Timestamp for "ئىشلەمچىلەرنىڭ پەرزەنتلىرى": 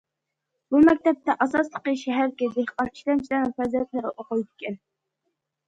2.95-4.17